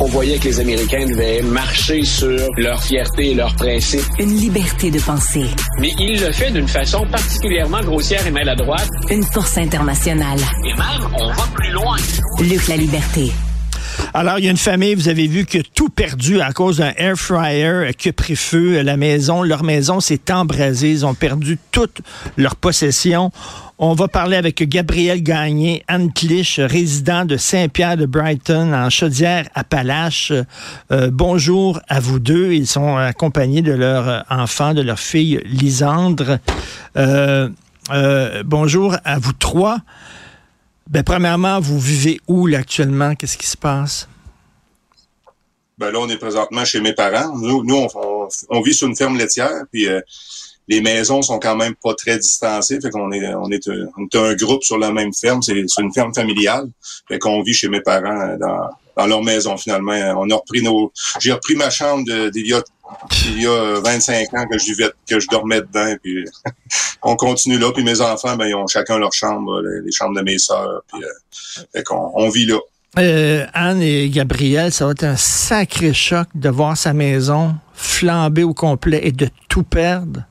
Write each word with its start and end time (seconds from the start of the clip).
On 0.00 0.06
voyait 0.06 0.38
que 0.38 0.44
les 0.44 0.60
Américains 0.60 1.06
devaient 1.06 1.42
marcher 1.42 2.04
sur 2.04 2.48
leur 2.56 2.80
fierté 2.80 3.30
et 3.30 3.34
leurs 3.34 3.54
principes. 3.56 4.04
Une 4.20 4.36
liberté 4.36 4.92
de 4.92 5.00
penser. 5.00 5.46
Mais 5.80 5.90
il 5.98 6.20
le 6.20 6.30
fait 6.30 6.52
d'une 6.52 6.68
façon 6.68 7.04
particulièrement 7.10 7.80
grossière 7.80 8.24
et 8.24 8.30
maladroite. 8.30 8.88
Une 9.10 9.24
force 9.24 9.58
internationale. 9.58 10.38
Et 10.64 10.72
même, 10.74 11.10
on 11.18 11.32
va 11.32 11.42
plus 11.52 11.72
loin. 11.72 11.96
Luc 12.38 12.68
la 12.68 12.76
liberté. 12.76 13.32
Alors, 14.14 14.38
il 14.38 14.44
y 14.44 14.48
a 14.48 14.52
une 14.52 14.56
famille, 14.56 14.94
vous 14.94 15.08
avez 15.08 15.26
vu, 15.26 15.44
que 15.44 15.58
tout 15.58 15.88
perdu 15.88 16.40
à 16.40 16.52
cause 16.52 16.78
d'un 16.78 16.92
air 16.96 17.16
fryer 17.16 17.90
qui 17.98 18.10
a 18.10 18.12
pris 18.12 18.36
feu. 18.36 18.80
La 18.82 18.96
maison, 18.96 19.42
leur 19.42 19.64
maison 19.64 19.98
s'est 19.98 20.30
embrasée. 20.30 20.92
Ils 20.92 21.06
ont 21.06 21.14
perdu 21.14 21.58
toute 21.72 22.00
leur 22.36 22.54
possession. 22.54 23.32
On 23.80 23.94
va 23.94 24.08
parler 24.08 24.36
avec 24.36 24.60
Gabriel 24.68 25.22
Gagné, 25.22 25.84
Anne 25.86 26.12
Clich, 26.12 26.58
résident 26.58 27.24
de 27.24 27.36
Saint-Pierre 27.36 27.96
de 27.96 28.06
Brighton, 28.06 28.72
en 28.72 28.90
Chaudière-Appalaches. 28.90 30.32
Euh, 30.90 31.10
bonjour 31.12 31.78
à 31.88 32.00
vous 32.00 32.18
deux. 32.18 32.50
Ils 32.54 32.66
sont 32.66 32.96
accompagnés 32.96 33.62
de 33.62 33.70
leur 33.70 34.24
enfant, 34.30 34.74
de 34.74 34.82
leur 34.82 34.98
fille 34.98 35.40
Lisandre. 35.44 36.40
Euh, 36.96 37.48
euh, 37.92 38.42
bonjour 38.44 38.96
à 39.04 39.20
vous 39.20 39.32
trois. 39.32 39.78
Ben, 40.90 41.04
premièrement, 41.04 41.60
vous 41.60 41.78
vivez 41.78 42.20
où 42.26 42.48
là, 42.48 42.58
actuellement? 42.58 43.14
Qu'est-ce 43.14 43.38
qui 43.38 43.46
se 43.46 43.56
passe? 43.56 44.08
Ben 45.78 45.92
là, 45.92 46.00
on 46.00 46.08
est 46.08 46.18
présentement 46.18 46.64
chez 46.64 46.80
mes 46.80 46.94
parents. 46.94 47.38
Nous, 47.38 47.62
nous 47.62 47.76
on, 47.76 48.28
on, 48.48 48.60
vit 48.60 48.74
sur 48.74 48.88
une 48.88 48.96
ferme 48.96 49.16
laitière, 49.16 49.62
puis 49.70 49.86
les 50.68 50.80
maisons 50.80 51.22
sont 51.22 51.38
quand 51.38 51.56
même 51.56 51.74
pas 51.74 51.94
très 51.94 52.18
distancées. 52.18 52.80
Fait 52.80 52.90
qu'on 52.90 53.10
est, 53.12 53.26
on 53.34 53.50
est, 53.50 53.68
on 53.96 54.04
est 54.04 54.16
un 54.16 54.34
groupe 54.34 54.62
sur 54.62 54.78
la 54.78 54.92
même 54.92 55.12
ferme. 55.14 55.42
C'est 55.42 55.64
une 55.78 55.92
ferme 55.92 56.14
familiale. 56.14 56.68
Fait 57.08 57.18
qu'on 57.18 57.42
vit 57.42 57.54
chez 57.54 57.68
mes 57.68 57.80
parents 57.80 58.36
dans, 58.38 58.68
dans 58.96 59.06
leur 59.06 59.22
maison 59.22 59.56
finalement. 59.56 59.92
On 60.18 60.28
a 60.30 60.34
repris 60.34 60.62
nos. 60.62 60.92
J'ai 61.20 61.32
repris 61.32 61.54
ma 61.56 61.70
chambre 61.70 62.04
d'il 62.30 62.46
y 62.46 62.54
a 62.54 62.62
il 63.26 63.42
y 63.42 63.46
a 63.46 63.80
25 63.80 64.34
ans 64.34 64.46
que 64.50 64.58
je 64.58 64.64
vivais, 64.64 64.90
que 65.08 65.20
je 65.20 65.28
dormais 65.28 65.60
dedans, 65.60 65.94
puis 66.02 66.24
on 67.02 67.16
continue 67.16 67.58
là. 67.58 67.70
Puis 67.72 67.84
mes 67.84 68.00
enfants, 68.00 68.36
ben, 68.36 68.46
ils 68.46 68.54
ont 68.54 68.66
chacun 68.66 68.98
leur 68.98 69.12
chambre, 69.12 69.60
les, 69.84 69.92
chambres 69.92 70.16
de 70.16 70.22
mes 70.22 70.38
sœurs. 70.38 70.82
Puis, 70.92 71.02
euh, 71.02 71.62
fait 71.72 71.82
qu'on 71.82 72.12
on 72.14 72.28
vit 72.30 72.46
là. 72.46 72.58
Euh, 72.98 73.46
Anne 73.52 73.82
et 73.82 74.08
Gabriel, 74.08 74.72
ça 74.72 74.86
va 74.86 74.92
être 74.92 75.04
un 75.04 75.16
sacré 75.16 75.92
choc 75.92 76.26
de 76.34 76.48
voir 76.48 76.76
sa 76.76 76.94
maison 76.94 77.54
flamber 77.74 78.42
au 78.42 78.54
complet 78.54 79.00
et 79.04 79.12
de 79.12 79.28
tout 79.48 79.62
perdre. 79.62 80.22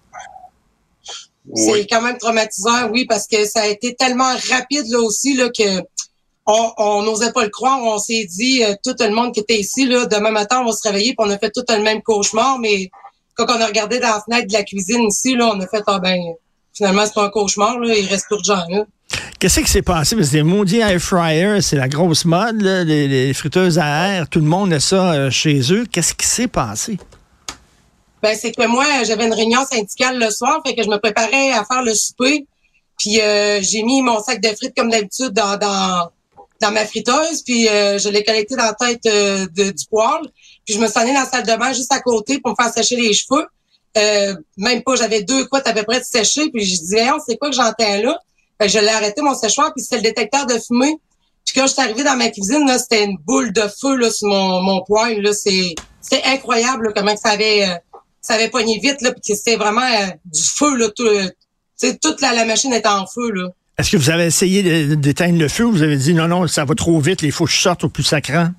C'est 1.56 1.88
quand 1.88 2.02
même 2.02 2.17
traumatisant, 2.17 2.90
oui, 2.92 3.06
parce 3.06 3.28
que 3.28 3.45
ça 3.45 3.62
a 3.62 3.67
été 3.67 3.95
tellement 3.95 4.31
rapide 4.50 4.86
là 4.90 5.00
aussi 5.00 5.36
là 5.36 5.50
que 5.50 5.81
on 6.48 7.04
n'osait 7.04 7.31
pas 7.31 7.44
le 7.44 7.50
croire. 7.50 7.81
On 7.81 7.98
s'est 7.98 8.26
dit, 8.26 8.64
euh, 8.64 8.73
tout 8.84 8.95
le 9.00 9.14
monde 9.14 9.34
qui 9.34 9.42
était 9.42 9.59
ici, 9.59 9.86
là, 9.86 10.06
demain 10.06 10.31
matin, 10.31 10.62
on 10.62 10.66
va 10.66 10.72
se 10.72 10.88
réveiller, 10.88 11.14
puis 11.14 11.28
on 11.28 11.30
a 11.30 11.38
fait 11.38 11.52
tout 11.52 11.64
le 11.67 11.81
même 11.81 12.02
cauchemar. 12.02 12.59
Mais 12.59 12.89
quand 13.36 13.45
on 13.50 13.62
a 13.62 13.66
regardé 13.66 14.00
dans 14.00 14.08
la 14.08 14.22
fenêtre 14.22 14.48
de 14.48 14.54
la 14.54 14.64
cuisine 14.64 15.04
ici, 15.04 15.36
là, 15.36 15.52
on 15.54 15.59
a 15.59 15.67
fait, 15.67 15.84
ah 15.88 16.00
ben, 16.00 16.17
finalement, 16.73 17.06
c'est 17.06 17.14
pas 17.14 17.26
un 17.26 17.30
cauchemar, 17.30 17.80
là, 17.80 17.94
il 17.94 18.08
reste 18.08 18.28
plus 18.28 18.38
de 18.38 18.45
gens 18.45 18.64
là. 18.70 18.86
Qu'est-ce 19.39 19.59
qui 19.59 19.70
s'est 19.70 19.84
passé? 19.84 20.16
Parce 20.16 20.30
que 20.30 20.36
les 20.36 20.44
maudits 20.44 20.80
air 20.80 21.00
fryers, 21.00 21.61
c'est 21.61 21.76
la 21.76 21.88
grosse 21.88 22.26
mode, 22.26 22.61
là, 22.61 22.84
les, 22.84 23.34
friteuses 23.34 23.78
à 23.78 24.08
air. 24.08 24.30
Tout 24.30 24.39
le 24.39 24.45
monde 24.45 24.73
a 24.73 24.80
ça 24.80 25.14
euh, 25.14 25.30
chez 25.30 25.72
eux. 25.72 25.86
Qu'est-ce 25.92 26.14
qui 26.14 26.26
s'est 26.26 26.48
passé? 26.48 26.98
Ben, 28.22 28.36
c'est 28.36 28.52
que 28.52 28.66
moi, 28.66 28.86
j'avais 29.04 29.26
une 29.26 29.34
réunion 29.34 29.66
syndicale 29.66 30.20
le 30.20 30.30
soir, 30.32 30.62
fait 30.66 30.76
que 30.76 30.84
je 30.84 30.90
me 30.90 30.98
préparais 30.98 31.52
à 31.52 31.64
faire 31.66 31.84
le 31.84 31.94
souper. 31.94 32.46
Puis 32.98 33.22
euh, 33.22 33.60
j'ai 33.62 33.84
mis 33.84 34.02
mon 34.02 34.20
sac 34.22 34.42
de 34.42 34.50
frites 34.50 34.76
comme 34.76 34.90
d'habitude 34.90 35.30
dans, 35.30 35.56
dans, 35.58 36.10
dans 36.62 36.72
ma 36.72 36.86
friteuse, 36.86 37.44
puis 37.44 37.68
euh, 37.68 37.98
je 37.98 38.10
l'ai 38.10 38.23
collecté 38.23 38.56
dans 38.56 38.64
la 38.66 38.73
tête 38.73 39.06
euh, 39.06 39.45
de, 39.56 39.72
du 39.72 39.86
poêle. 39.90 40.28
Puis 40.66 40.76
je 40.76 40.80
me 40.80 40.88
suis 40.88 41.00
allée 41.00 41.14
dans 41.14 41.22
la 41.22 41.30
salle 41.30 41.45
de 41.45 41.56
bain 41.56 41.72
juste 41.73 41.94
à 41.94 42.00
côté 42.00 42.40
pour 42.40 42.52
me 42.52 42.56
faire 42.56 42.73
sécher 42.73 42.95
les 42.95 43.14
cheveux. 43.14 43.45
Euh, 43.98 44.36
même 44.58 44.84
pas, 44.84 44.95
j'avais 44.95 45.23
deux 45.23 45.45
couettes 45.45 45.68
à 45.68 45.73
peu 45.73 45.84
près 45.84 46.00
de 46.00 46.06
sécher. 46.06 46.50
Puis 46.50 46.66
je 46.66 46.80
disais, 46.80 47.06
c'est 47.26 47.38
quoi 47.38 47.50
que 47.50 47.56
j'entends 47.56 48.02
là? 48.02 48.20
je 48.60 48.80
l'ai 48.80 48.89
arrêté 48.89 49.22
mon 49.22 49.36
séchoir, 49.36 49.72
puis 49.72 49.83
c'était 49.83 49.98
le 49.98 50.02
détecteur 50.02 50.48
de 50.48 50.58
fumée. 50.58 50.98
Puis 51.45 51.54
quand 51.56 51.67
je 51.67 51.73
suis 51.73 51.82
arrivée 51.82 52.04
dans 52.04 52.16
ma 52.16 52.30
cuisine, 52.30 52.66
là, 52.67 52.80
c'était 52.80 53.04
une 53.04 53.17
boule 53.20 53.54
de 53.54 53.61
feu 53.61 53.95
là, 53.95 54.10
sur 54.10 54.27
mon, 54.27 54.61
mon 54.61 54.83
poêle. 54.83 55.22
Là. 55.22 55.32
C'est, 55.32 55.76
c'est 56.02 56.23
incroyable 56.23 56.92
comment 56.95 57.16
ça 57.16 57.30
avait, 57.30 57.67
ça 58.27 58.33
avait 58.33 58.49
pogné 58.49 58.80
vite. 58.80 59.02
Là, 59.02 59.14
puis 59.14 59.36
c'était 59.36 59.55
vraiment 59.55 59.88
du 60.26 60.43
feu. 60.43 60.76
Là, 60.76 60.89
tout, 60.89 61.08
toute 62.02 62.21
la, 62.21 62.33
la 62.33 62.45
machine 62.45 62.73
était 62.73 62.88
en 62.88 63.05
feu. 63.05 63.32
Là. 63.32 63.49
Est-ce 63.77 63.92
que 63.92 63.98
vous 63.98 64.10
avez 64.10 64.26
essayé 64.26 64.95
d'éteindre 64.95 65.39
le 65.39 65.48
feu 65.48 65.65
ou 65.65 65.71
vous 65.71 65.83
avez 65.83 65.98
dit 65.98 66.14
non, 66.14 66.27
non, 66.27 66.48
ça 66.48 66.65
va 66.65 66.76
trop 66.76 66.99
vite, 66.99 67.21
il 67.21 67.32
faut 67.32 67.45
que 67.45 67.52
je 67.52 67.61
sorte 67.61 67.83
au 67.83 67.89
plus 67.89 68.04
sacrant? 68.04 68.49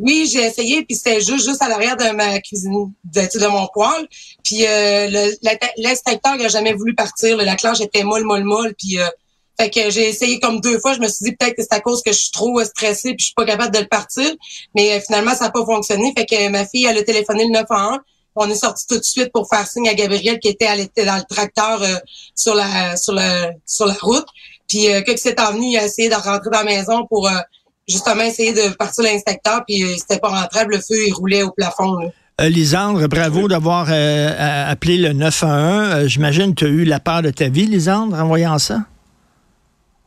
Oui, 0.00 0.28
j'ai 0.32 0.40
essayé, 0.40 0.84
puis 0.84 0.96
c'était 0.96 1.20
juste, 1.20 1.46
juste 1.46 1.62
à 1.62 1.68
l'arrière 1.68 1.96
de 1.96 2.10
ma 2.16 2.40
cuisine, 2.40 2.92
de, 3.04 3.20
de 3.20 3.46
mon 3.46 3.68
poêle. 3.72 4.08
Puis 4.42 4.66
euh, 4.66 5.30
l'inspecteur 5.76 6.36
n'a 6.36 6.48
jamais 6.48 6.72
voulu 6.72 6.96
partir. 6.96 7.36
la 7.36 7.54
clanche 7.54 7.80
était 7.80 8.02
molle, 8.02 8.24
molle, 8.24 8.42
molle. 8.42 8.74
Puis 8.76 8.98
euh, 8.98 9.06
fait 9.60 9.70
que 9.70 9.90
j'ai 9.90 10.08
essayé 10.08 10.40
comme 10.40 10.60
deux 10.60 10.80
fois. 10.80 10.94
Je 10.94 11.00
me 11.00 11.06
suis 11.06 11.24
dit 11.26 11.36
peut-être 11.36 11.54
que 11.54 11.62
c'est 11.62 11.74
à 11.74 11.80
cause 11.80 12.02
que 12.02 12.10
je 12.10 12.18
suis 12.18 12.32
trop 12.32 12.64
stressée 12.64 13.10
puis 13.10 13.20
je 13.20 13.24
suis 13.26 13.34
pas 13.34 13.44
capable 13.44 13.72
de 13.72 13.80
le 13.80 13.86
partir. 13.86 14.28
Mais 14.74 14.96
euh, 14.96 15.00
finalement, 15.00 15.34
ça 15.34 15.44
n'a 15.44 15.50
pas 15.50 15.64
fonctionné. 15.64 16.12
Fait 16.16 16.26
que 16.26 16.48
ma 16.48 16.66
fille, 16.66 16.86
elle 16.86 16.98
a 16.98 17.02
téléphoné 17.04 17.44
le 17.44 17.52
911. 17.52 17.98
On 18.36 18.48
est 18.48 18.56
sorti 18.56 18.86
tout 18.86 18.98
de 18.98 19.04
suite 19.04 19.30
pour 19.32 19.48
faire 19.48 19.66
signe 19.66 19.88
à 19.88 19.94
Gabriel 19.94 20.38
qui 20.38 20.48
était, 20.48 20.66
dans 21.04 21.16
le 21.16 21.34
tracteur 21.34 21.82
euh, 21.82 21.96
sur 22.34 22.54
la 22.54 22.96
sur 22.96 23.14
la 23.14 23.52
sur 23.66 23.86
la 23.86 23.94
route. 23.94 24.26
Puis 24.68 24.92
euh, 24.92 25.02
quand 25.06 25.14
c'est 25.16 25.38
venu, 25.38 25.66
il 25.66 25.78
a 25.78 25.84
essayé 25.84 26.08
de 26.08 26.14
rentrer 26.14 26.50
dans 26.50 26.58
la 26.58 26.64
maison 26.64 27.06
pour 27.06 27.28
euh, 27.28 27.32
justement 27.88 28.22
essayer 28.22 28.52
de 28.52 28.74
partir 28.74 29.04
l'inspecteur. 29.04 29.62
Puis 29.66 29.82
euh, 29.82 29.94
c'était 29.98 30.18
pas 30.18 30.28
rentrable, 30.28 30.74
le 30.74 30.78
feu 30.80 31.06
il 31.06 31.12
roulait 31.12 31.42
au 31.42 31.50
plafond. 31.50 31.96
Là. 31.96 32.48
Lisandre, 32.48 33.06
bravo 33.06 33.46
d'avoir 33.46 33.88
appelé 33.88 34.96
le 34.96 35.12
911. 35.12 36.08
J'imagine 36.08 36.54
que 36.54 36.64
tu 36.64 36.64
as 36.64 36.68
eu 36.68 36.84
la 36.84 36.98
part 36.98 37.22
de 37.22 37.30
ta 37.30 37.48
vie, 37.48 37.66
Lisandre, 37.66 38.18
en 38.18 38.26
voyant 38.26 38.58
ça? 38.58 38.80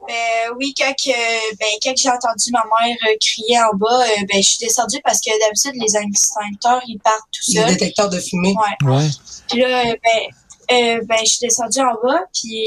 Ben 0.07 0.53
oui, 0.57 0.73
quand, 0.77 0.93
ben, 1.05 1.67
quand 1.83 1.93
j'ai 1.97 2.09
entendu 2.09 2.51
ma 2.51 2.63
mère 2.63 2.95
euh, 3.07 3.15
crier 3.19 3.59
en 3.59 3.75
bas, 3.75 4.03
euh, 4.03 4.25
ben, 4.29 4.41
je 4.41 4.49
suis 4.49 4.59
descendue 4.59 4.99
parce 5.03 5.19
que 5.19 5.29
d'habitude, 5.39 5.81
les 5.81 5.97
extincteurs, 5.97 6.81
ils 6.87 6.99
partent 6.99 7.27
tout 7.31 7.51
seuls. 7.51 7.65
Les 7.65 7.73
détecteurs 7.73 8.09
de 8.09 8.19
fumée. 8.19 8.55
Ouais. 8.55 8.89
ouais. 8.89 9.09
Puis 9.49 9.59
là, 9.59 9.83
ben, 9.85 11.05
ben, 11.05 11.17
je 11.21 11.25
suis 11.25 11.47
descendue 11.47 11.79
en 11.79 11.93
bas, 12.01 12.21
puis 12.33 12.65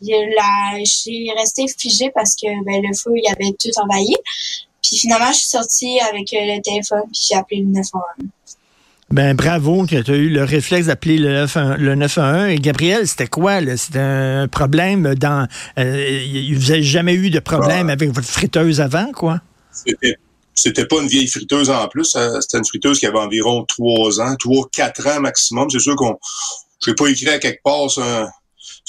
là, 0.00 0.78
j'ai 0.82 1.32
resté 1.36 1.66
figée 1.68 2.10
parce 2.14 2.34
que 2.34 2.46
ben, 2.64 2.82
le 2.82 2.94
feu, 2.94 3.12
il 3.14 3.28
avait 3.28 3.52
tout 3.52 3.70
envahi. 3.80 4.16
Puis 4.82 4.98
finalement, 4.98 5.32
je 5.32 5.38
suis 5.38 5.48
sortie 5.48 6.00
avec 6.00 6.30
le 6.32 6.60
téléphone, 6.60 7.02
puis 7.12 7.26
j'ai 7.28 7.34
appelé 7.36 7.60
le 7.60 7.68
911. 7.68 8.28
Ben 9.10 9.34
bravo 9.34 9.86
que 9.86 10.02
tu 10.02 10.10
as 10.10 10.16
eu 10.16 10.28
le 10.28 10.44
réflexe 10.44 10.86
d'appeler 10.86 11.16
le, 11.16 11.94
911. 11.94 12.50
Et 12.50 12.56
Gabriel, 12.56 13.08
c'était 13.08 13.26
quoi? 13.26 13.60
C'était 13.76 13.98
un 13.98 14.48
problème 14.48 15.14
dans... 15.14 15.48
Euh, 15.78 16.20
vous 16.52 16.68
n'avez 16.68 16.82
jamais 16.82 17.14
eu 17.14 17.30
de 17.30 17.38
problème 17.40 17.86
bah. 17.86 17.94
avec 17.94 18.10
votre 18.10 18.28
friteuse 18.28 18.82
avant, 18.82 19.10
quoi? 19.12 19.40
C'était 20.54 20.84
pas 20.84 21.00
une 21.00 21.08
vieille 21.08 21.26
friteuse 21.26 21.70
en 21.70 21.88
plus. 21.88 22.16
C'était 22.40 22.58
une 22.58 22.66
friteuse 22.66 22.98
qui 22.98 23.06
avait 23.06 23.18
environ 23.18 23.64
trois 23.64 24.20
ans, 24.20 24.36
trois, 24.36 24.68
quatre 24.70 25.06
ans 25.06 25.20
maximum. 25.20 25.70
C'est 25.70 25.80
sûr 25.80 25.96
qu'on... 25.96 26.18
Je 26.84 26.92
pas 26.92 27.08
écrit 27.08 27.30
à 27.30 27.38
quelque 27.38 27.62
part 27.62 27.90
sur, 27.90 28.04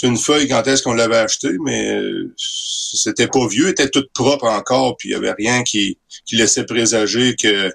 une 0.03 0.17
feuille 0.17 0.49
quand 0.49 0.67
est-ce 0.67 0.83
qu'on 0.83 0.93
l'avait 0.93 1.17
acheté, 1.17 1.49
mais 1.63 1.97
c'était 2.37 3.27
pas 3.27 3.47
vieux, 3.47 3.69
était 3.69 3.89
toute 3.89 4.11
propre 4.13 4.45
encore, 4.45 4.95
puis 4.97 5.09
il 5.09 5.11
y 5.13 5.15
avait 5.15 5.33
rien 5.33 5.63
qui, 5.63 5.97
qui 6.25 6.35
laissait 6.35 6.65
présager 6.65 7.35
que 7.35 7.71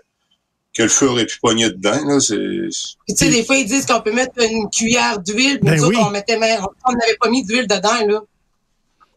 que 0.76 0.82
le 0.82 0.88
feu 0.88 1.08
aurait 1.08 1.26
pu 1.26 1.38
pogner 1.40 1.70
dedans. 1.70 2.04
Là, 2.04 2.18
tu 2.20 2.70
sais, 2.70 3.28
des 3.28 3.44
fois, 3.44 3.56
ils 3.56 3.66
disent 3.66 3.86
qu'on 3.86 4.00
peut 4.00 4.12
mettre 4.12 4.32
une 4.42 4.68
cuillère 4.70 5.20
d'huile, 5.20 5.60
mais 5.62 5.76
ben 5.76 5.84
oui. 5.84 5.96
on 6.00 6.10
mettait 6.10 6.36
on 6.36 6.92
n'avait 6.92 7.16
pas 7.20 7.30
mis 7.30 7.44
d'huile 7.44 7.66
dedans, 7.66 8.06
là. 8.06 8.20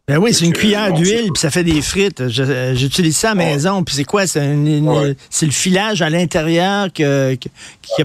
Ben 0.06 0.16
oui, 0.16 0.32
c'est 0.32 0.46
une 0.46 0.54
cuillère 0.54 0.90
d'huile, 0.94 1.30
puis 1.34 1.40
ça 1.40 1.50
fait 1.50 1.64
des 1.64 1.82
frites. 1.82 2.28
J'utilise 2.28 3.16
ça 3.16 3.32
à 3.32 3.34
la 3.34 3.44
maison, 3.44 3.84
puis 3.84 3.94
c'est 3.94 4.04
quoi? 4.04 4.26
C'est 4.26 4.40
le 4.40 5.50
filage 5.50 6.00
à 6.00 6.08
l'intérieur 6.08 6.90
qui 6.92 7.02
n'a 7.02 7.36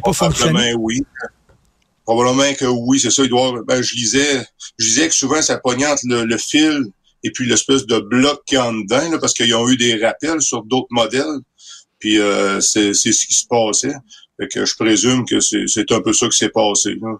pas 0.03 0.13
fonctionné? 0.13 0.73
Probablement 0.73 0.79
oui. 0.81 1.03
Probablement 2.05 2.53
que 2.59 2.65
oui, 2.65 2.99
c'est 2.99 3.11
ça. 3.11 3.23
Il 3.23 3.29
doit, 3.29 3.61
ben, 3.65 3.81
je 3.81 3.95
lisais, 3.95 4.45
je 4.77 4.85
disais 4.85 5.07
que 5.07 5.15
souvent 5.15 5.41
ça 5.41 5.57
pognante 5.57 5.99
le, 6.03 6.25
le 6.25 6.37
fil 6.37 6.83
et 7.23 7.31
puis 7.31 7.47
l'espèce 7.47 7.85
de 7.85 7.99
bloc 7.99 8.41
qui 8.45 8.55
est 8.55 8.57
en 8.57 8.73
dedans, 8.73 9.09
là, 9.09 9.17
parce 9.19 9.33
qu'ils 9.33 9.55
ont 9.55 9.69
eu 9.69 9.77
des 9.77 10.03
rappels 10.03 10.41
sur 10.41 10.63
d'autres 10.63 10.89
modèles. 10.89 11.39
Puis 12.03 12.19
euh, 12.19 12.59
c'est 12.59 12.93
ce 12.93 13.25
qui 13.25 13.33
se 13.33 13.47
passait. 13.47 13.95
Fait 14.37 14.49
que 14.49 14.65
je 14.65 14.75
présume 14.75 15.23
que 15.23 15.39
c'est 15.39 15.89
un 15.93 16.01
peu 16.01 16.11
ça 16.11 16.27
qui 16.27 16.37
s'est 16.37 16.49
passé. 16.49 16.97
Là. 17.01 17.17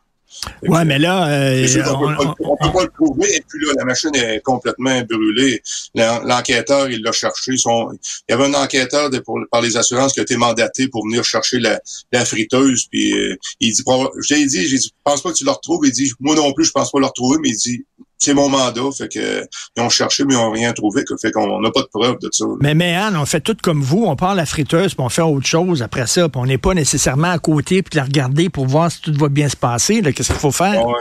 Ouais, 0.63 0.83
mais 0.83 1.00
là, 1.00 1.25
euh, 1.30 1.65
on, 1.95 2.09
ne 2.09 2.33
peut, 2.33 2.74
pas 2.74 2.83
le 2.83 2.89
prouver. 2.89 3.33
Et 3.33 3.41
puis 3.47 3.65
là, 3.65 3.71
la 3.77 3.85
machine 3.85 4.13
est 4.13 4.41
complètement 4.41 5.01
brûlée. 5.03 5.62
L'enquêteur, 5.95 6.89
il 6.89 7.01
l'a 7.01 7.13
cherché. 7.13 7.56
Son, 7.56 7.94
il 7.94 8.31
y 8.31 8.33
avait 8.33 8.44
un 8.44 8.53
enquêteur 8.56 9.09
de, 9.09 9.19
pour, 9.19 9.39
par 9.50 9.62
les 9.62 9.77
assurances 9.77 10.12
qui 10.12 10.19
a 10.19 10.24
été 10.24 10.35
mandaté 10.35 10.89
pour 10.89 11.06
venir 11.06 11.24
chercher 11.24 11.59
la, 11.59 11.79
la 12.12 12.25
friteuse. 12.25 12.88
Puis 12.91 13.13
euh, 13.13 13.38
il 13.62 13.71
dit, 13.71 13.83
je 13.86 14.36
dit, 14.36 14.68
j'ai 14.68 14.77
dit, 14.79 14.91
pense 15.06 15.21
pas 15.21 15.31
que 15.31 15.38
tu 15.38 15.45
le 15.45 15.51
retrouves. 15.51 15.86
Il 15.86 15.94
dit, 15.94 16.12
moi 16.19 16.36
non 16.36 16.51
plus, 16.51 16.65
je 16.65 16.71
pense 16.71 16.91
pas 16.91 17.00
le 17.00 17.06
retrouver. 17.06 17.38
Mais 17.41 17.51
il 17.51 17.57
dit, 17.57 17.86
c'est 18.24 18.34
mon 18.34 18.50
mandat. 18.50 18.81
Fait 18.98 19.08
que 19.08 19.46
ils 19.75 19.81
ont 19.81 19.90
cherché, 19.90 20.24
mais 20.25 20.34
ils 20.34 20.38
n'ont 20.38 20.52
rien 20.52 20.74
trouvé. 20.74 21.04
Que, 21.04 21.16
fait 21.18 21.31
qu'on 21.31 21.60
n'a 21.60 21.72
pas 21.72 21.81
de 21.81 21.90
preuve 21.92 22.18
de 22.20 22.30
ça. 22.31 22.46
Mais, 22.62 22.74
mais 22.74 22.96
Anne, 22.96 23.18
on 23.18 23.25
fait 23.25 23.42
tout 23.42 23.58
comme 23.62 23.81
vous. 23.81 24.06
On 24.06 24.16
part 24.16 24.36
la 24.36 24.46
friteuse, 24.46 24.94
puis 24.94 25.04
on 25.04 25.10
fait 25.10 25.22
autre 25.22 25.46
chose 25.46 25.81
après 25.81 26.08
ça. 26.08 26.30
Puis 26.30 26.42
on 26.42 26.46
n'est 26.46 26.58
pas 26.58 26.74
nécessairement 26.74 27.31
à 27.31 27.40
côté, 27.40 27.84
puis 27.84 27.98
la 27.98 28.04
regarder 28.04 28.50
pour 28.50 28.68
voir 28.68 28.92
si 28.92 29.02
tout 29.02 29.14
va 29.14 29.30
bien 29.30 29.50
se 29.50 29.58
passer. 29.58 30.02
Qu'est-ce 30.02 30.31
qu'il 30.31 30.40
faut 30.40 30.52
faire? 30.52 30.86
Ouais. 30.86 30.94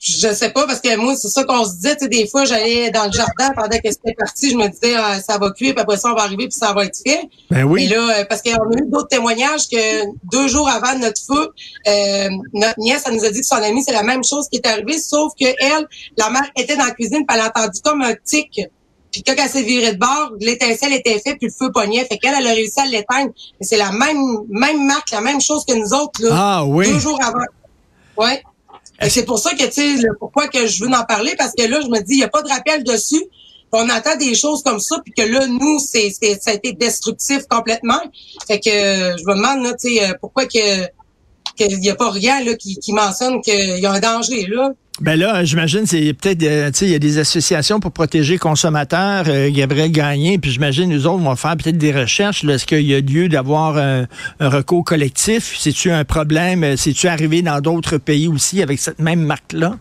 Je 0.00 0.32
sais 0.32 0.50
pas 0.50 0.64
parce 0.66 0.80
que 0.80 0.96
moi 0.96 1.16
c'est 1.16 1.28
ça 1.28 1.42
qu'on 1.42 1.64
se 1.64 1.74
disait 1.74 1.96
tu 1.96 2.04
sais 2.04 2.08
des 2.08 2.28
fois 2.28 2.44
j'allais 2.44 2.90
dans 2.92 3.06
le 3.06 3.12
jardin 3.12 3.50
pendant 3.56 3.78
que 3.78 3.90
c'était 3.90 4.14
parti 4.14 4.50
je 4.50 4.56
me 4.56 4.68
disais 4.68 4.94
ah, 4.96 5.20
ça 5.20 5.38
va 5.38 5.50
cuire 5.50 5.74
puis 5.74 5.82
après 5.82 5.96
ça 5.96 6.12
on 6.12 6.14
va 6.14 6.22
arriver 6.22 6.46
puis 6.46 6.56
ça 6.56 6.72
va 6.72 6.84
être 6.84 6.96
fait 7.04 7.22
Ben 7.50 7.64
oui. 7.64 7.84
et 7.84 7.88
là 7.88 8.20
euh, 8.20 8.24
parce 8.28 8.40
qu'on 8.42 8.52
a 8.52 8.78
eu 8.78 8.86
d'autres 8.86 9.08
témoignages 9.08 9.68
que 9.68 10.04
deux 10.32 10.46
jours 10.46 10.68
avant 10.68 10.96
notre 11.00 11.20
feu 11.20 11.50
euh, 11.88 12.28
notre 12.52 12.78
nièce 12.78 13.02
elle 13.06 13.14
nous 13.14 13.24
a 13.24 13.30
dit 13.30 13.40
que 13.40 13.46
son 13.46 13.56
amie 13.56 13.82
c'est 13.82 13.92
la 13.92 14.04
même 14.04 14.22
chose 14.22 14.46
qui 14.48 14.58
est 14.58 14.66
arrivée 14.66 15.00
sauf 15.00 15.32
que 15.38 15.46
elle 15.46 15.88
la 16.16 16.30
mère 16.30 16.48
était 16.56 16.76
dans 16.76 16.84
la 16.84 16.92
cuisine 16.92 17.26
puis 17.26 17.36
elle 17.36 17.40
a 17.40 17.48
entendu 17.48 17.80
comme 17.82 18.02
un 18.02 18.14
tic 18.24 18.60
puis 19.10 19.22
quand 19.22 19.34
elle 19.36 19.48
s'est 19.48 19.62
virée 19.62 19.92
de 19.92 19.98
bord, 19.98 20.32
l'étincelle 20.38 20.92
était 20.92 21.18
faite, 21.18 21.38
puis 21.38 21.46
le 21.46 21.50
feu 21.50 21.72
pognait. 21.72 22.04
Fait 22.04 22.18
qu'elle, 22.18 22.34
elle 22.38 22.46
a 22.46 22.50
réussi 22.50 22.78
à 22.78 22.84
l'éteindre. 22.84 23.32
Mais 23.58 23.66
c'est 23.66 23.78
la 23.78 23.90
même, 23.90 24.20
même 24.50 24.86
marque, 24.86 25.10
la 25.12 25.22
même 25.22 25.40
chose 25.40 25.64
que 25.66 25.74
nous 25.74 25.94
autres, 25.94 26.22
là. 26.22 26.28
Ah 26.32 26.64
oui. 26.66 26.86
Deux 26.86 26.98
jours 26.98 27.18
avant. 27.22 27.38
Ouais. 28.18 28.42
C'est 29.06 29.24
pour 29.24 29.38
ça 29.38 29.54
que, 29.54 29.64
tu 29.64 29.98
sais, 29.98 30.08
pourquoi 30.18 30.48
que 30.48 30.66
je 30.66 30.84
veux 30.84 30.90
en 30.90 31.04
parler, 31.04 31.34
parce 31.38 31.52
que 31.56 31.62
là, 31.62 31.80
je 31.80 31.88
me 31.88 32.00
dis, 32.00 32.14
il 32.14 32.18
n'y 32.18 32.24
a 32.24 32.28
pas 32.28 32.42
de 32.42 32.48
rappel 32.48 32.82
dessus. 32.82 33.22
On 33.70 33.88
entend 33.90 34.16
des 34.16 34.34
choses 34.34 34.62
comme 34.62 34.80
ça, 34.80 34.96
puis 35.04 35.12
que 35.12 35.22
là, 35.22 35.46
nous, 35.46 35.78
c'est, 35.78 36.10
c'est, 36.10 36.42
ça 36.42 36.50
a 36.50 36.54
été 36.54 36.72
destructif 36.72 37.46
complètement. 37.48 38.00
Fait 38.46 38.58
que 38.58 38.70
je 38.70 39.24
me 39.24 39.34
demande, 39.34 39.76
tu 39.78 40.00
euh, 40.00 40.14
pourquoi 40.20 40.46
que 40.46 40.86
qu'il 41.58 41.78
n'y 41.80 41.90
a 41.90 41.94
pas 41.94 42.10
rien 42.10 42.42
là, 42.44 42.54
qui, 42.54 42.76
qui 42.76 42.92
mentionne 42.92 43.42
qu'il 43.42 43.78
y 43.78 43.84
a 43.86 43.92
un 43.92 44.00
danger, 44.00 44.46
là. 44.46 44.70
Ben 45.00 45.16
là, 45.16 45.44
j'imagine, 45.44 45.86
c'est 45.86 46.12
peut-être, 46.12 46.42
euh, 46.42 46.72
tu 46.72 46.78
sais, 46.78 46.86
il 46.86 46.90
y 46.90 46.94
a 46.96 46.98
des 46.98 47.18
associations 47.18 47.78
pour 47.78 47.92
protéger 47.92 48.32
les 48.34 48.38
consommateurs, 48.38 49.26
euh, 49.28 49.48
Gabriel 49.52 49.92
Gagné, 49.92 50.38
puis 50.38 50.50
j'imagine, 50.50 50.88
nous 50.90 51.06
autres, 51.06 51.22
on 51.24 51.28
va 51.28 51.36
faire 51.36 51.56
peut-être 51.56 51.78
des 51.78 51.92
recherches. 51.92 52.42
là. 52.42 52.54
Est-ce 52.54 52.66
qu'il 52.66 52.80
y 52.82 52.94
a 52.96 53.00
lieu 53.00 53.28
d'avoir 53.28 53.76
un, 53.76 54.06
un 54.40 54.48
recours 54.48 54.82
collectif? 54.84 55.54
C'est-tu 55.56 55.92
un 55.92 56.04
problème? 56.04 56.64
Euh, 56.64 56.76
C'est-tu 56.76 57.06
arrivé 57.06 57.42
dans 57.42 57.60
d'autres 57.60 57.98
pays 57.98 58.26
aussi 58.26 58.60
avec 58.60 58.80
cette 58.80 58.98
même 58.98 59.20
marque-là? 59.20 59.76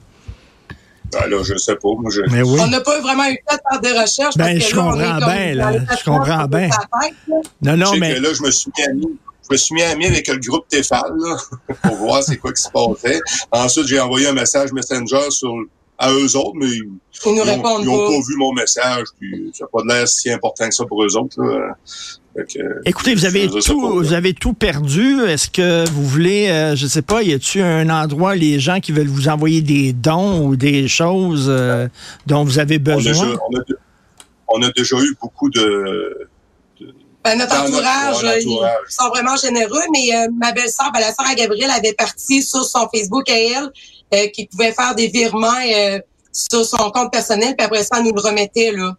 Ben 1.14 1.28
là, 1.30 1.38
je 1.44 1.56
sais 1.58 1.76
pas. 1.76 1.90
Moi, 1.98 2.12
je, 2.14 2.22
Mais 2.32 2.44
oui. 2.44 2.60
On 2.62 2.68
n'a 2.68 2.82
pas 2.82 3.00
vraiment 3.02 3.26
eu 3.28 3.32
le 3.32 3.38
temps 3.48 3.56
de 3.56 3.62
faire 3.72 3.82
des 3.94 4.00
recherches. 4.00 4.38
Ben, 4.38 4.58
parce 4.60 4.66
je 4.68 4.72
que 4.72 4.76
là, 4.76 4.84
on 4.84 4.92
comprends 4.92 5.18
est 5.18 5.20
comme 5.22 5.34
bien, 5.34 5.54
là. 5.56 5.72
Je 5.98 6.04
comprends 6.04 6.46
bien. 6.48 6.68
la 6.68 6.68
tête, 7.02 7.16
là. 7.28 7.36
Non, 7.64 7.72
je 7.72 7.76
non, 7.78 7.98
mais 8.00 8.16
que 8.16 8.20
là, 8.22 8.30
je 8.38 8.44
me 8.44 8.52
suis 8.52 8.70
mis 8.78 8.84
ami. 8.86 9.06
Je 9.50 9.54
me 9.54 9.58
suis 9.58 9.76
mis 9.76 9.84
ami 9.84 10.06
avec 10.06 10.28
le 10.28 10.38
groupe 10.38 10.68
Tefal, 10.68 11.14
là, 11.18 11.38
pour 11.84 11.96
voir 11.96 12.24
c'est 12.24 12.38
quoi 12.38 12.52
qui 12.54 12.62
se 12.62 12.70
passait. 12.70 13.20
Ensuite, 13.52 13.88
j'ai 13.88 14.00
envoyé 14.00 14.28
un 14.28 14.34
message 14.34 14.72
Messenger 14.74 15.32
sur, 15.32 15.54
à 15.98 16.12
eux 16.12 16.36
autres, 16.36 16.54
mais 16.56 16.68
ils 16.68 16.84
n'ont 17.26 17.62
pas. 17.62 17.84
pas 17.84 18.20
vu 18.28 18.36
mon 18.38 18.54
message, 18.54 19.08
puis 19.20 19.52
ça 19.54 19.66
n'a 19.66 19.70
pas 19.72 19.82
de 19.82 19.88
l'air 19.88 20.08
si 20.08 20.30
important 20.30 20.68
que 20.68 20.76
ça 20.76 20.86
pour 20.86 21.04
eux 21.04 21.18
autres. 21.18 21.42
Là. 21.42 21.76
Fait 22.36 22.46
que, 22.46 22.60
écoutez, 22.86 23.16
vous 23.16 23.26
avez 23.26 23.48
tout, 23.48 23.82
pas, 23.82 23.90
vous 23.90 24.14
avez 24.14 24.34
tout 24.34 24.54
perdu. 24.54 25.22
Est-ce 25.24 25.50
que 25.50 25.90
vous 25.90 26.04
voulez, 26.04 26.50
euh, 26.50 26.76
je 26.76 26.86
sais 26.86 27.02
pas, 27.02 27.24
y 27.24 27.34
a-tu 27.34 27.62
un 27.62 27.90
endroit 27.90 28.36
les 28.36 28.60
gens 28.60 28.80
qui 28.80 28.92
veulent 28.92 29.08
vous 29.08 29.28
envoyer 29.28 29.62
des 29.62 29.92
dons 29.92 30.46
ou 30.46 30.56
des 30.56 30.88
choses 30.88 31.48
euh, 31.50 31.88
dont 32.28 32.44
vous 32.44 32.60
avez 32.60 32.76
on, 32.76 32.92
a 32.92 32.96
besoin? 32.96 33.26
déjà, 33.26 33.40
on, 33.50 33.58
a, 33.58 33.64
on 34.50 34.62
a 34.62 34.72
déjà 34.72 34.98
eu 34.98 35.18
beaucoup 35.20 35.50
de... 35.50 36.27
Ben, 37.28 37.38
notre 37.38 37.56
Dans 37.56 37.64
notre- 37.64 37.76
entourage, 37.78 38.24
ouais, 38.24 38.30
euh, 38.30 38.68
ils 38.90 38.94
sont 38.94 39.10
vraiment 39.10 39.36
généreux, 39.36 39.84
mais 39.92 40.16
euh, 40.16 40.28
ma 40.38 40.52
belle-sœur, 40.54 40.92
ben, 40.94 41.00
la 41.02 41.14
sœur 41.14 41.26
à 41.30 41.36
Gabrielle, 41.36 41.72
avait 41.72 41.94
parti 41.94 42.42
sur 42.42 42.64
son 42.64 42.88
Facebook 42.94 43.30
à 43.30 43.38
elle, 43.38 43.72
euh, 44.14 44.28
qui 44.30 44.46
pouvait 44.48 44.72
faire 44.72 44.96
des 44.96 45.08
virements 45.08 45.48
euh, 45.68 46.00
sur 46.32 46.66
son 46.66 46.90
compte 46.92 47.12
personnel, 47.12 47.56
puis 47.58 47.66
après 47.66 47.84
ça, 47.84 47.98
elle 47.98 48.06
nous 48.06 48.14
le 48.14 48.22
remettait, 48.22 48.72
là. 48.72 48.94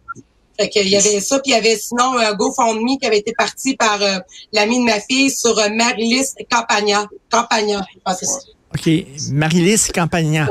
Fait 0.59 0.69
qu'il 0.69 0.89
y 0.89 0.97
avait 0.97 1.21
ça, 1.21 1.39
puis 1.39 1.51
il 1.51 1.55
y 1.55 1.57
avait 1.57 1.77
sinon 1.77 2.17
un 2.17 2.33
GoFundMe 2.33 2.97
qui 2.99 3.07
avait 3.07 3.19
été 3.19 3.33
parti 3.37 3.75
par 3.77 4.01
euh, 4.01 4.19
l'ami 4.51 4.79
de 4.79 4.83
ma 4.83 4.99
fille 4.99 5.31
sur 5.31 5.57
euh, 5.57 5.69
Marilis 5.69 6.33
Campagna. 6.51 7.07
Campagna, 7.31 7.85
je 7.93 7.99
pense 8.05 8.19
que 8.19 8.25
c'est 8.25 8.31
ça. 8.31 8.39
OK. 8.75 9.31
Marilys 9.31 9.87
Campagna. 9.93 10.49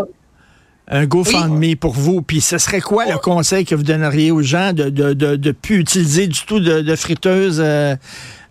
Un 0.90 1.05
GoFundMe 1.06 1.76
pour 1.76 1.93
vous. 1.93 2.23
Puis 2.23 2.40
ce 2.40 2.56
serait 2.58 2.81
quoi 2.81 3.05
le 3.06 3.19
conseil 3.19 3.64
que 3.67 3.75
vous 3.75 3.82
donneriez 3.82 4.31
aux 4.31 4.43
gens 4.43 4.73
de 4.73 4.88
de, 4.88 5.12
de, 5.12 5.37
de 5.37 5.52
plus 5.52 5.81
utiliser 5.81 6.26
du 6.26 6.40
tout 6.46 6.61
de, 6.61 6.81
de 6.81 6.96
friteuse 6.96 7.61
euh, 7.61 7.94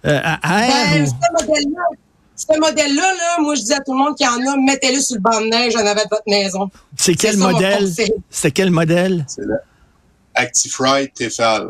euh, 0.06 0.20
à 0.24 0.66
air? 0.68 0.72
Ben, 0.94 1.04
ou- 1.04 1.08
ce 1.08 1.46
modèle-là, 1.48 1.82
ce 2.36 2.60
modèle-là, 2.60 3.02
là, 3.02 3.42
moi, 3.42 3.56
je 3.56 3.62
dis 3.64 3.74
à 3.74 3.80
tout 3.80 3.94
le 3.94 3.98
monde 3.98 4.16
qu'il 4.16 4.28
y 4.28 4.30
en 4.30 4.34
a, 4.54 4.56
mettez-le 4.58 5.02
sur 5.02 5.16
le 5.16 5.22
banc 5.22 5.42
de 5.42 5.48
neige 5.48 5.76
en 5.76 5.80
avant 5.80 5.96
de 6.04 6.10
votre 6.12 6.22
maison. 6.28 6.70
C'est 6.96 7.16
quel 7.16 7.32
c'est 7.34 7.38
modèle? 7.40 7.90
C'était 8.30 8.52
quel 8.52 8.70
modèle? 8.70 9.26
C'est 9.28 9.42
le 9.42 9.56
Actifry 10.36 11.10
Tefal. 11.16 11.70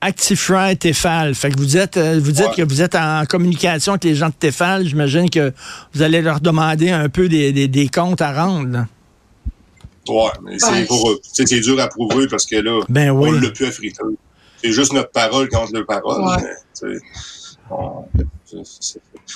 Actifry 0.00 0.76
Tefal. 0.76 1.34
Fait 1.34 1.50
que 1.50 1.58
vous 1.58 1.76
êtes, 1.76 1.96
euh, 1.96 2.20
vous 2.22 2.30
dites 2.30 2.46
Ouais. 2.46 2.54
que 2.58 2.62
vous 2.62 2.80
êtes 2.82 2.94
en 2.94 3.24
communication 3.28 3.94
avec 3.94 4.04
les 4.04 4.14
gens 4.14 4.28
de 4.28 4.34
Tefal. 4.34 4.86
J'imagine 4.86 5.28
que 5.28 5.52
vous 5.92 6.02
allez 6.02 6.22
leur 6.22 6.40
demander 6.40 6.90
un 6.90 7.08
peu 7.08 7.28
des, 7.28 7.52
des, 7.52 7.66
des 7.66 7.88
comptes 7.88 8.22
à 8.22 8.32
rendre. 8.32 8.86
Ouais, 10.08 10.30
mais 10.44 10.58
c'est 10.58 10.86
pour 10.86 11.18
c'est 11.22 11.44
dur 11.60 11.78
à 11.80 11.88
prouver 11.88 12.26
parce 12.28 12.46
que 12.46 12.56
là, 12.56 12.80
Ben 12.88 13.10
oui. 13.10 13.28
on 13.30 13.32
l'a 13.40 13.50
plus 13.50 13.66
à 13.66 13.70
friteuse. 13.72 14.14
C'est 14.62 14.72
juste 14.72 14.92
notre 14.92 15.10
parole 15.12 15.48
contre 15.48 15.72
leur 15.72 15.86
parole. 15.86 16.20
Ouais. 16.22 16.98
Mais, 17.72 18.24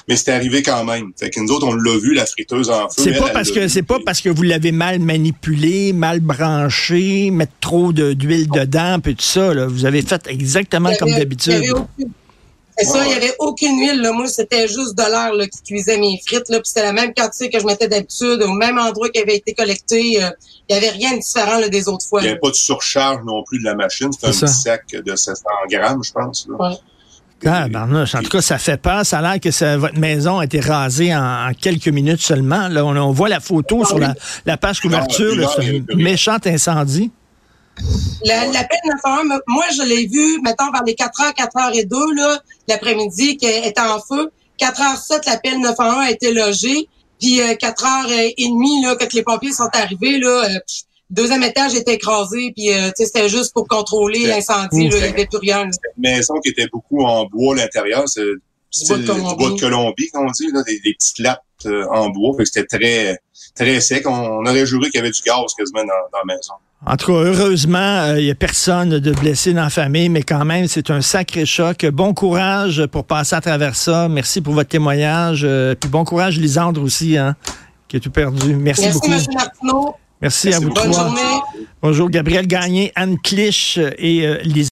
mais 0.09 0.17
c'est 0.17 0.33
arrivé 0.33 0.63
quand 0.63 0.85
même. 0.85 1.13
Fait 1.19 1.29
que 1.31 1.39
nous 1.41 1.51
autres, 1.51 1.67
on 1.67 1.75
l'a 1.75 1.99
vu, 1.99 2.15
la 2.15 2.25
friteuse 2.25 2.71
en 2.71 2.89
feu. 2.89 3.03
C'est 3.05 3.19
pas 3.19 3.29
parce 3.31 3.51
que 3.51 3.69
c'est 3.69 3.83
pas 3.83 3.99
parce 4.05 4.21
que 4.23 4.31
vous 4.31 4.43
l'avez 4.43 4.73
mal 4.73 4.99
manipulé, 5.01 5.93
mal 5.93 6.21
branché, 6.21 7.31
mettre 7.31 7.53
trop 7.61 7.93
de- 7.93 8.15
d'huile 8.15 8.49
dedans, 8.49 8.99
puis 9.03 9.15
tout 9.15 9.25
ça. 9.25 9.53
là. 9.53 9.67
Vous 9.67 9.85
avez 9.85 10.01
fait 10.03 10.27
exactement 10.29 10.93
comme 10.99 11.11
d'habitude. 11.11 11.53
il 11.53 11.67
y 11.67 11.71
avait 11.71 11.79
aucune- 11.81 12.11
Ça, 12.85 13.05
il 13.05 13.09
n'y 13.09 13.15
avait 13.15 13.35
aucune 13.39 13.79
huile. 13.79 14.01
Là. 14.01 14.13
Moi, 14.13 14.27
c'était 14.29 14.69
juste 14.69 14.97
de 14.97 15.03
l'air 15.03 15.49
qui 15.49 15.63
cuisait 15.75 15.99
mes 15.99 16.21
frites. 16.27 16.49
Là. 16.49 16.59
Puis 16.59 16.67
c'était 16.69 16.83
la 16.83 16.93
même 16.93 17.13
quantité 17.15 17.51
que 17.51 17.59
je 17.61 17.65
mettais 17.67 17.89
d'habitude, 17.89 18.43
au 18.43 18.53
même 18.53 18.79
endroit 18.79 19.09
qui 19.11 19.21
avait 19.21 19.37
été 19.37 19.53
collecté. 19.55 20.23
euh, 20.23 20.31
Il 20.69 20.73
n'y 20.77 20.79
avait 20.79 20.91
rien 20.91 21.13
de 21.17 21.21
différent 21.23 21.59
là, 21.59 21.69
des 21.69 21.89
autres 21.89 22.07
fois. 22.07 22.21
Il 22.21 22.25
n'y 22.25 22.31
avait 22.31 22.39
pas 22.41 22.51
de 22.51 22.55
surcharge 22.55 23.21
non 23.27 23.43
plus 23.45 23.59
de 23.59 23.65
la 23.65 23.75
machine. 23.75 24.13
C'était 24.13 24.29
un 24.29 24.33
ça. 24.33 24.47
petit 24.47 24.55
sac 24.55 24.83
de 24.93 25.17
700 25.17 25.43
grammes, 25.71 26.03
je 26.05 26.13
pense. 26.13 26.47
là. 26.49 26.69
Ouais. 26.71 26.77
Ah, 27.45 27.67
barnouche. 27.69 28.15
En 28.15 28.23
tout 28.23 28.31
cas, 28.31 28.41
ça 28.41 28.57
fait 28.57 28.77
peur. 28.81 29.05
Ça 29.05 29.19
a 29.19 29.23
l'air 29.23 29.41
que 29.41 29.51
ça- 29.51 29.77
votre 29.77 29.99
maison 29.99 30.39
a 30.39 30.45
été 30.45 30.61
rasée 30.61 31.13
en, 31.13 31.49
en 31.49 31.53
quelques 31.61 31.89
minutes 31.89 32.21
seulement. 32.21 32.69
Là, 32.69 32.85
on, 32.85 32.95
on 32.97 33.11
voit 33.11 33.29
la 33.29 33.41
photo 33.41 33.85
sur 33.85 33.99
la, 33.99 34.15
la 34.47 34.57
page 34.57 34.81
couverture. 34.81 35.53
C'est 35.61 35.83
un 35.93 35.97
méchant 35.97 36.37
incendie. 36.45 37.11
La- 38.25 38.47
L'appel 38.47 38.79
911, 38.85 39.25
me- 39.29 39.43
moi, 39.49 39.65
je 39.77 39.83
l'ai 39.83 40.07
vu, 40.07 40.41
mettons, 40.43 40.71
vers 40.73 40.85
les 40.85 40.95
4h, 40.95 41.33
4h02, 41.35 42.15
là, 42.15 42.39
l'après-midi, 42.69 43.37
qu'elle 43.37 43.65
était 43.65 43.81
en 43.81 43.99
feu. 44.01 44.31
4h07, 44.59 45.27
l'appel 45.27 45.59
911 45.61 45.99
a 46.07 46.11
été 46.11 46.33
logé. 46.33 46.89
Puis 47.21 47.41
euh, 47.41 47.55
4h30, 47.55 48.83
là, 48.85 48.97
quand 48.99 49.13
les 49.13 49.23
pompiers 49.23 49.53
sont 49.53 49.69
arrivés, 49.73 50.19
là, 50.19 50.45
euh, 50.45 50.59
deuxième 51.11 51.43
étage 51.43 51.75
était 51.75 51.95
écrasé. 51.95 52.53
Puis, 52.57 52.73
euh, 52.73 52.89
tu 52.89 52.93
sais, 52.99 53.07
c'était 53.07 53.29
juste 53.29 53.53
pour 53.53 53.67
contrôler 53.69 54.27
l'incendie. 54.27 54.69
Il 54.85 54.89
n'y 54.89 55.03
avait 55.09 55.27
plus 55.27 55.39
rien. 55.39 55.65
là. 55.65 55.71
Une 55.97 56.03
maison 56.03 56.35
qui 56.41 56.51
était 56.51 56.69
beaucoup 56.73 57.03
en 57.03 57.27
bois 57.27 57.55
à 57.55 57.59
l'intérieur. 57.59 58.05
C'est 58.09 58.23
bois 58.89 58.99
de 58.99 59.07
Colombie. 59.07 59.29
du 59.31 59.37
bois 59.37 59.51
de 59.51 59.61
Colombie, 59.61 60.09
qu'on 60.11 60.31
dit, 60.31 60.47
là, 60.53 60.63
des, 60.63 60.81
des 60.81 60.95
petites 60.95 61.19
lattes 61.19 61.43
euh, 61.67 61.85
en 61.91 62.09
bois. 62.11 62.35
C'était 62.45 62.65
très, 62.65 63.19
très 63.55 63.81
sec. 63.81 64.07
On, 64.09 64.13
on 64.13 64.47
aurait 64.47 64.65
juré 64.67 64.91
qu'il 64.91 64.99
y 64.99 65.03
avait 65.03 65.11
du 65.11 65.21
gaz 65.23 65.53
quasiment 65.57 65.81
dans, 65.83 65.89
dans 66.13 66.19
la 66.27 66.35
maison. 66.35 66.55
En 66.85 66.97
tout 66.97 67.13
cas, 67.13 67.19
heureusement, 67.19 68.15
il 68.17 68.25
n'y 68.25 68.31
a 68.31 68.35
personne 68.35 68.99
de 68.99 69.13
blessé 69.13 69.53
dans 69.53 69.63
la 69.63 69.71
famille, 69.71 70.09
mais 70.09 70.23
quand 70.23 70.45
même, 70.45 70.67
c'est 70.67 70.91
un 70.91 71.01
sacré 71.01 71.47
choc. 71.47 71.87
Bon 71.87 72.13
courage 72.13 72.87
pour 72.87 73.05
passer 73.05 73.37
à 73.37 73.41
travers 73.41 73.77
ça. 73.77 74.09
Merci 74.09 74.41
pour 74.41 74.55
votre 74.55 74.69
témoignage. 74.69 75.43
euh, 75.45 75.77
puis 75.77 75.89
bon 75.89 76.05
courage, 76.05 76.39
Lisandre 76.41 76.83
aussi, 76.83 77.17
hein, 77.17 77.37
qui 77.87 77.99
a 77.99 78.01
tout 78.01 78.11
perdu. 78.11 78.57
Merci, 78.57 78.83
Merci, 78.87 78.95
beaucoup. 78.95 79.13
M. 79.13 79.21
Martineau. 79.33 79.95
Merci, 80.21 80.49
à 80.49 80.51
Merci 80.51 80.65
vous. 80.65 80.73
Bonne 80.75 80.91
trois. 80.91 81.05
journée. 81.07 81.41
Bonjour, 81.83 82.11
Gabriel 82.11 82.47
Gagné, 82.49 82.91
Anne 82.97 83.17
Clich 83.23 83.79
et 83.99 84.27
euh, 84.27 84.39
Lisandre. 84.43 84.53